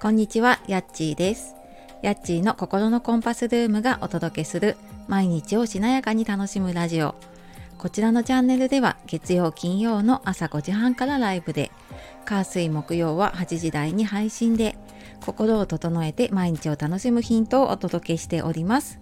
[0.00, 1.54] こんにちは、やっちーです。
[2.00, 4.78] やっちーの心のコンパスルームがお届けする
[5.08, 7.14] 毎日をしなやかに楽しむラジオ。
[7.76, 11.70] こちらのチャンネルでは月曜金曜の朝5時半からライブで、
[12.24, 14.78] 火水木曜は8時台に配信で、
[15.20, 19.00] 心を整えて毎日を楽しむヒントをお届けしております。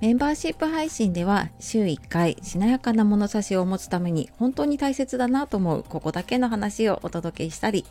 [0.00, 7.84] メンバーシップ配信では週1回しなやかな物差しを持つために本当に大切だなと思うここだけの話をお届けしたり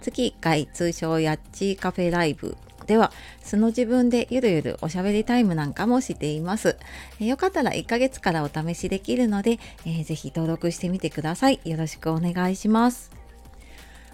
[0.00, 6.76] 月1回通称やっちーカフェライブでは素の自分でゆるゆるおしゃべりタイムなんかもしています。
[7.20, 11.60] えよかったら1ヶ月からお試しできるので、えー、ぜひ登録してみてください。
[11.64, 13.12] よろしくお願いします。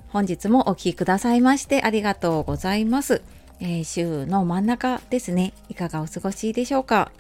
[0.08, 3.22] 本日もお聴きくださいましてありがとうございます。
[3.60, 5.55] えー、週の真ん中ですね。
[5.70, 7.10] いかがお過ごしでしょうか？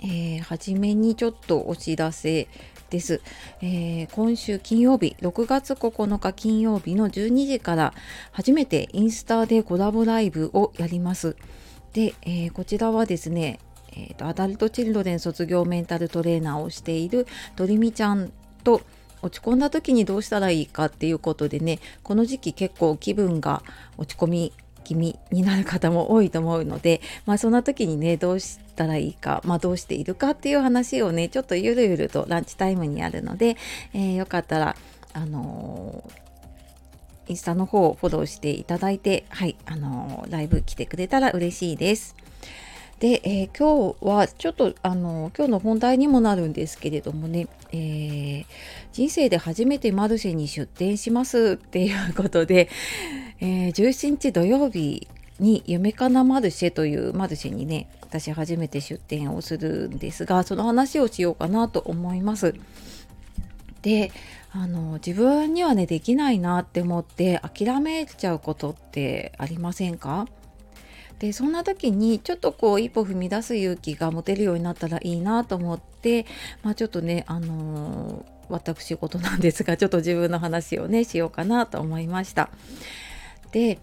[0.00, 2.48] えー、初めにちょっとお知らせ
[2.90, 3.20] です、
[3.60, 7.94] えー、今週金曜日6月9日金曜日の12時から
[8.32, 11.36] 初めてインスタでコラボライブをやります。
[11.92, 13.58] で、えー、こちらはですね、
[13.92, 18.82] えーと、アダルトチルドレン卒業メンタルトレーナーをしているとりみちゃんと
[19.22, 23.62] 落ち込んだ時にどうしたらいいかっていうことでねこの時期結構気分が
[23.96, 24.52] 落ち込み
[24.88, 33.58] 気味になる方も多いと思うので、まあ、そんな時にねどうしたらいいか、まあ、どうしているかっていう話をねちょっとゆるゆるとランチタイムにあるので、
[33.92, 34.76] えー、よかったら
[35.12, 42.16] あのー、インスタの方をフォローしていただいて、はい、あのー、ライブ来てくれたら嬉しいです。
[43.00, 48.44] で、えー、今日はちょっとあの今日の本題にもなるんですけれどもね、えー、
[48.92, 52.68] 人生で初めてマルシェに出店しますっていうことで、
[53.40, 55.06] えー、17日土曜日
[55.38, 62.54] に夢かなマルシェというマルシェにね私初めて出店をするんですがその話をしようかなと思います。
[63.82, 64.10] で
[64.50, 70.26] あの自分にはねできないなって思って諦めちゃうことってありませんか？
[71.18, 76.26] でそんな時にちょっとこう一歩踏み出す勇気が持てるようになったらいいなと思って、
[76.62, 82.50] まあ、ちょっとねあのー、私事なんですがちょっと自分の話をねしようかなと思いました。
[83.52, 83.78] で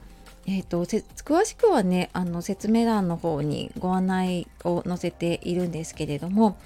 [0.48, 6.58] えーと、詳しくはねあの説明欄の方にご案内を載せているんですけれども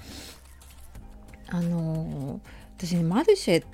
[1.48, 2.40] あの
[2.76, 3.66] 私ねマルシェっ、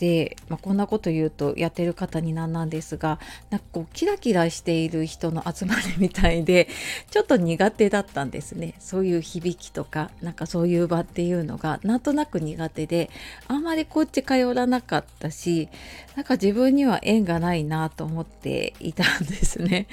[0.00, 6.68] でまあ、こんなこと言うとやってる方になんなんですがなんかこうキラキラしている人の集まりみたいで
[7.10, 13.10] ちょっと苦手だったんですねそういう響きとかなんかそういう場っていうのがなんとなく苦手で
[13.46, 15.68] あんまりこっち通らなかったし
[16.16, 19.86] なんか自分には縁がないなと思っていたんですね。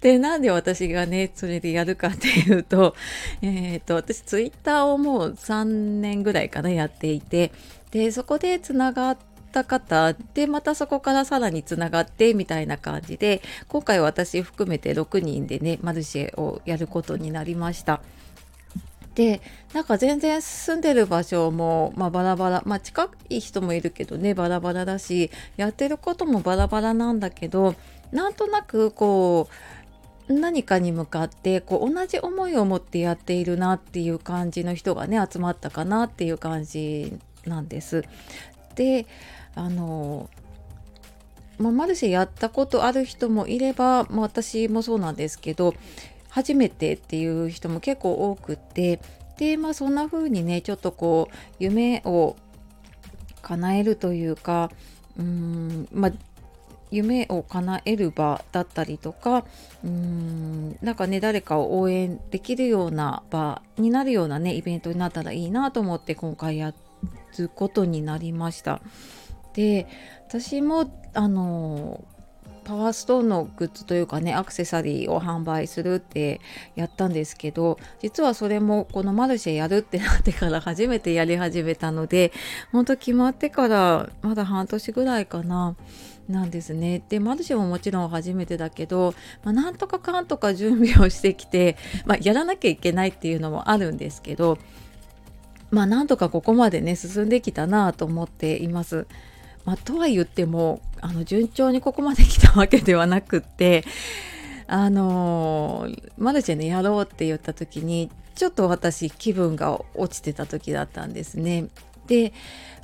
[0.00, 2.96] でなんで私がねそれでやるかっていうと,、
[3.42, 7.52] えーと、私ツイッターをもう3年ぐらいかなやっていて
[7.92, 18.00] でそこでつながってった方でまたそこからさらにつながってみたいな感じで今回私含めて6人でねマルシェをやることになりました。
[19.14, 19.42] で
[19.74, 27.74] なんか全然住んでる場所も、まあ、バラバラまあ近い人もいるけどねバラバラだしやってることもバラバラなんだけど
[28.10, 29.50] なんとなくこ
[30.28, 38.04] う何かに向かってこう同じ思いを持ってやっているなっていう感じの人がね集まったかなっていう感じなんです。
[38.74, 39.06] で
[39.54, 40.28] あの
[41.58, 45.74] まあ、マルシェやったことある人もいれば、まあ、私もそうなんですけど
[46.28, 49.00] 初めてっていう人も結構多くて
[49.38, 52.36] でまあそんな風にねちょっとこう夢を
[53.42, 54.70] 叶えるというか
[55.18, 56.12] うんまあ
[56.90, 59.44] 夢を叶える場だったりとか
[59.82, 66.74] うーんなんかね誰かを応援できるような場になるようなねイベントになったらいいなと思って今回やっ
[67.38, 68.80] ることになりました。
[69.54, 69.86] で
[70.28, 72.04] 私もあの
[72.64, 76.40] パワーストーンのグッズというかねアクセサリーを販売するって
[76.76, 82.32] やったんですけど実はそれもこのマルシェやるってなってから初めてやり始めたので
[82.70, 85.76] 本当決まってからまだ半年ぐらいかな
[86.28, 87.02] なんですね。
[87.08, 89.12] でマルシェももちろん初めてだけど、
[89.42, 91.76] まあ、なんとかかんとか準備をしてきて、
[92.06, 94.56] まあ、やらなきゃいけないっていうのもあるんですけど
[95.72, 99.06] まあなんとかここまでね進んできたなと思っています。
[99.64, 103.84] まあ、とは言ってもあの順調にここまで来たわけではなくって
[104.66, 105.88] あの
[106.18, 111.68] マルシェねやろうって言った時にちょっと私気分が落ちてた時だったんですね。
[112.06, 112.32] で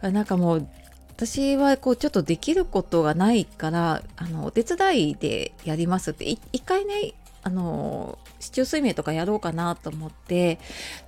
[0.00, 0.69] なんかもう
[1.11, 10.58] 私はこうちょっとできることがないからあのお手伝いでやりますって一回ねあの市中水明とかやろうかなと思って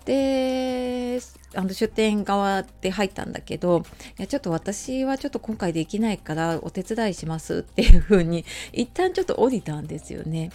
[0.04, 1.20] で
[1.54, 3.82] あの出店側で入ったんだけど
[4.18, 10.50] いやちょっと私はちょっと今回できないからお手伝いしますっていう風に一旦ちょっと降りたんですよね。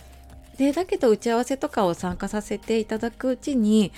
[0.58, 3.92] でだけど打ち合わせとかを参加させていただくうちに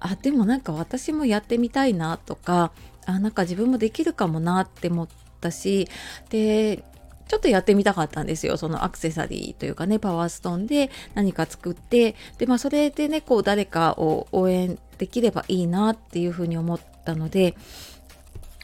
[0.00, 2.72] あでもなんか私もやってみたいなとか
[3.06, 5.08] あなんか自分もできるかもなって思っ
[5.40, 5.88] たし
[6.30, 6.82] で
[7.28, 8.56] ちょっとやってみたかったんですよ。
[8.56, 12.14] そのアクセサリーというかねパワーストーンで何か作って。
[12.38, 17.56] でまあそれでねこう誰かを応援できればいいなっていうふうに思ったので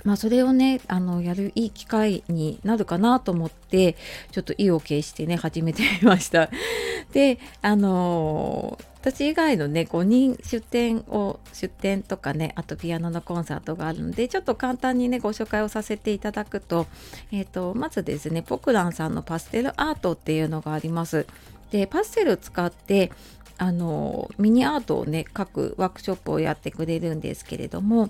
[0.05, 3.97] まあ、それをねあのやるいい機会になるかなと思って
[4.31, 6.51] ちょっと意を決してね始めてみました。
[7.13, 16.87] であの私以外のね5人出店を出店とかねあとピアノのコンサートがあるのでちょっと簡単にねご紹介をさせていただくと,、
[17.33, 21.27] えーと、まずですねポクランさんのパステルアートっていうのがあります。
[21.71, 23.13] でパステルを使って
[23.59, 28.09] あのミニアートをね描くワークショップをやってくれるんですけれども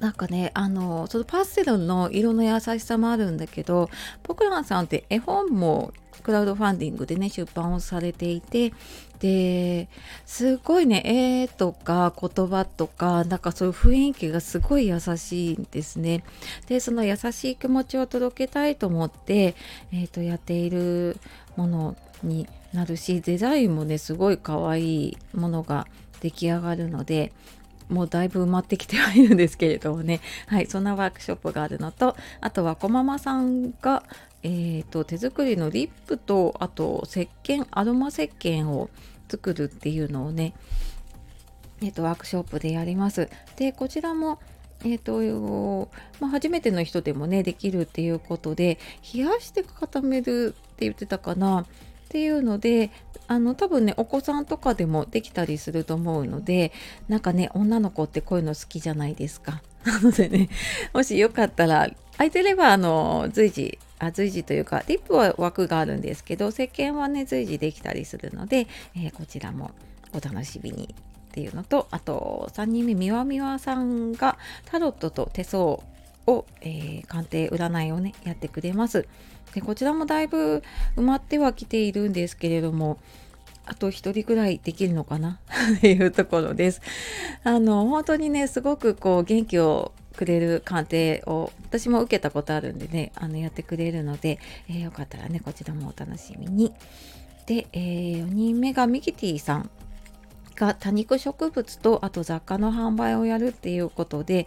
[0.00, 3.88] なんかねあのそのパステルの色の優しさもあるんだけど
[4.22, 5.92] ポクランさんって絵本も
[6.26, 8.72] クラウドファンディングでね出版をされていて
[9.20, 9.88] で
[10.26, 16.24] すごいね絵とか言葉とかなんかそういう雰囲気がすごい優しいんですね。
[16.66, 19.54] でその優しい気持ちを届けたいと思って、
[19.92, 21.16] えーと、やっている
[21.56, 25.86] ものになるしデザインもねすごい可愛いものが
[26.20, 27.32] 出来上がるので
[27.88, 34.02] もうだいぶ埋まってきてはいるんですけれどもね、 はい、そんなワークショップがあるのとあとはこままさんが、
[34.42, 38.90] えーと、手作りのリップとあと石鹸アロマ石鹸を
[39.28, 40.54] 作るっていうのをね、
[41.80, 43.28] えーと、ワークショップでやります。
[43.56, 44.38] でこちらも
[44.84, 45.90] えーと
[46.20, 48.78] まあ、初めての人でもねできるっていうことで
[49.14, 51.64] 冷やして固めるって言ってたかな
[52.06, 52.90] っていうので
[53.26, 56.72] あの多分ねお子さんとかでもできたりすると思うので
[57.08, 59.60] なんかね女の子ってこういうの好きじゃないですか。
[59.84, 60.48] なのでね
[60.92, 69.72] もしよかったら空いてればあの随時あ随時というかリップは枠があるんですけど石鹸はね随時できたりするので、えー、こちらも
[70.12, 75.80] お楽しみにっていうのとあと3人目みわみわさんがタロットと手相
[76.26, 79.06] を、えー、鑑定占いをねやってくれます。
[79.54, 80.62] でこちらもだいぶ
[80.96, 82.98] 埋まってはきているんですけれども
[83.64, 85.40] あと1人くらいできるのかな？
[85.78, 86.80] っていうところです。
[87.42, 94.38] あの本当にねすごくこう元気をくれる鑑定を私も受けたことあるんでねあのやってくれるので、
[94.68, 96.72] えー、よかったらねこちらもお楽しみに。
[97.46, 99.70] で、えー、4人目がミキティさん
[100.56, 104.46] が多肉植物とあと雑貨の販売をやるっていうことで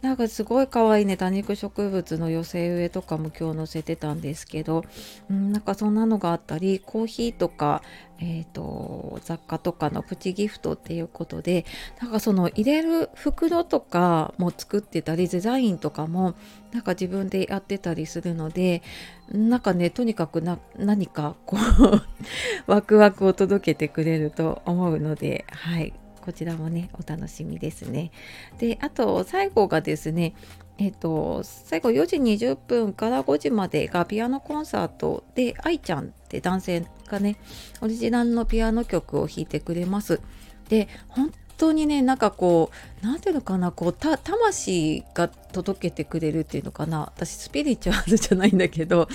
[0.00, 4.84] なんかすごい可愛いね多肉植物の寄せ植えとかも今日載せてたんですけど、
[5.30, 7.82] うん、なんかそんなのがあったりコーヒーとか、
[8.24, 11.66] えーと、雑貨とかのプチギフトっていうことで
[12.00, 16.34] なんかその入れる袋とかも作ってたりデザインとかも
[16.70, 18.82] なんか自分でやってたりするので
[19.28, 22.02] なんかねとにかくな何かこう
[22.70, 25.92] ワクワクを届けてくれると思うのではい
[26.24, 28.12] こちらもねお楽しみですね。
[28.58, 30.34] であと最後がですね
[30.78, 37.36] えっ、と最後4時20分から5時までがピアノコンサートで愛ちゃんって男性がね
[37.80, 40.20] オリジナルのピアノ曲を弾いてくれます。
[40.68, 49.08] で本当にねなんかこう何ていうのかなこう魂が届けてくれるっていうのかな私スピリチュアルじゃないんだけど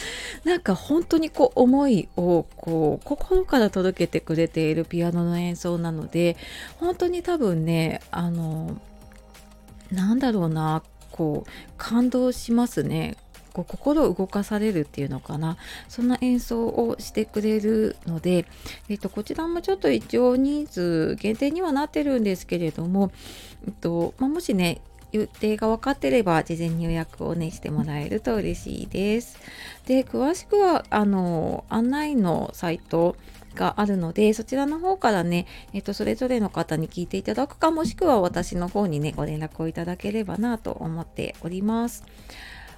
[0.46, 6.38] なんか本当にこう思いをこう心から届けてくれているピアノの演奏なので
[6.78, 8.80] 本当に多分ねあの
[9.92, 13.18] なんだろうなこう感動しますね
[13.58, 15.58] こう心を動かされるっていうのかな
[15.90, 18.46] そんな演奏をしてくれるので、
[18.88, 23.12] えっと、こちらもちょっと一応人数限定にはなってるんですけれども、
[23.66, 29.40] えっとまあ、もしね予定が分かってれば事前に予約をねしてもらえると嬉しいです。
[29.86, 33.16] で詳しくはあの案内のサイト
[33.56, 42.04] があるのでそちらの方からね、えっと、それぞれの方に聞いていただくかもしくは私の方にねご連絡をいただければなと思っております。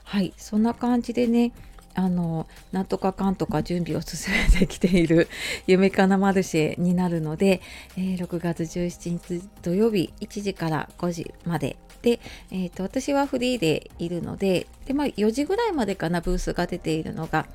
[0.10, 1.52] はいそんな感じでね
[1.94, 5.28] あのなんとかかんとか準備を進めてきている
[5.68, 7.62] 夢かなマルシェになるので、
[7.96, 17.46] えー、6月17日土曜日1時から5時までで、えーと、私はフリーでいるのでで、まあ、4時ぐらいまでかなブースが出ているのが。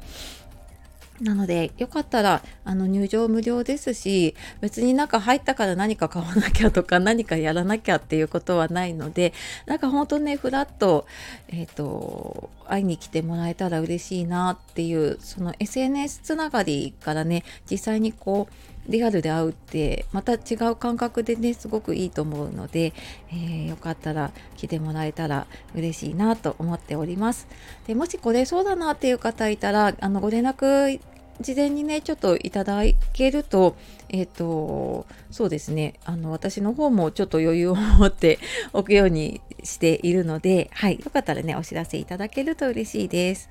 [1.21, 9.33] なのでよかったらあの入場無料ですし別になんか入ったから何か買わなきゃとか何かやらなきゃっていうことはないので
[9.66, 11.06] なんか本当ねふらっと,、
[11.49, 22.92] えーと、会いに来てもらえたら嬉しいなっていうその SNS つながりからね実際にこうリアルで会うってまた違う感覚でねすごくいいと思うので、
[23.30, 27.47] えー、よかったら来てもらえたら嬉しいなと思っております。
[27.87, 31.00] でもしこれそうだなっていう方いたらあのご連絡
[31.40, 33.76] 事前にねちょっといただけると
[34.08, 35.94] えっ、ー、とそうですね。
[36.04, 38.38] あの私の方もちょっと余裕を持って
[38.72, 41.00] おくようにしているのではい。
[41.02, 43.48] よかったらねお知らせいただけると嬉しいです。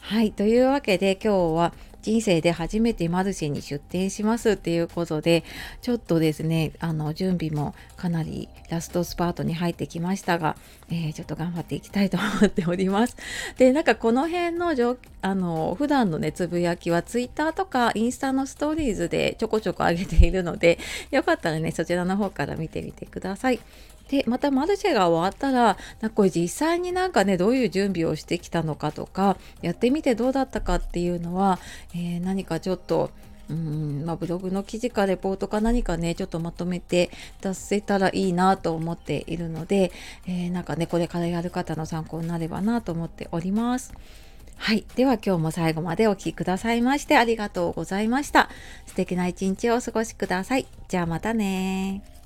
[0.00, 0.32] はい。
[0.32, 1.72] というわけで今日は
[2.02, 5.44] 人生で初めてマルシェに出店しますっていうことで
[5.80, 10.56] ちょっとですねあの準備もかなりラストスパートに入ってきましたが、
[10.90, 13.16] えー、ちょっと頑張っていきたいと思っております。
[13.56, 14.72] でなんかこの辺の
[15.24, 20.78] あの普段のねつぶやきは Twitter とかインスタのストーリーズでちょこちょこ上げているので
[21.12, 23.60] よかったらねそちらの方から見てみてください。
[24.12, 31.58] でまたマルシェが終わったらなんかこれ実際になんかねどういう準備をしてきたのかとかやってみてどうだったかっていうのは、
[31.94, 33.10] えー、何かちょっと
[33.50, 37.10] うんまあ、ブログの記事かレポートか何かねちょっとまとめて
[37.42, 39.92] 出せたらいいなと思っているので、
[40.26, 43.92] えー、なんかねこれからやる方の参考になればなと思っております。
[44.56, 44.86] はい。
[44.94, 48.48] では今日も最後までお聴きくださいましてありがとうございました。
[48.86, 50.66] 素敵な一日をお過ごしください。
[50.88, 52.21] じゃあまたね